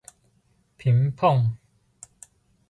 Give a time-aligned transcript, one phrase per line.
[0.79, 1.59] ピンポン